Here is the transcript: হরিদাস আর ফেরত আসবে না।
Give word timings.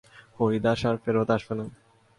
হরিদাস 0.37 0.81
আর 0.89 0.95
ফেরত 1.03 1.29
আসবে 1.35 1.53
না। 1.59 1.65